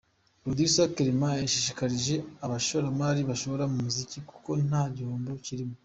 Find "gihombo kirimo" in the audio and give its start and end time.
4.95-5.75